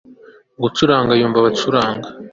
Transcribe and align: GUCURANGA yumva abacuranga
GUCURANGA 0.61 1.13
yumva 1.19 1.37
abacuranga 1.39 2.07